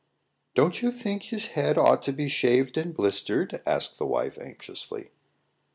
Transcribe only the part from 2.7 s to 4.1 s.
and blistered?" asked the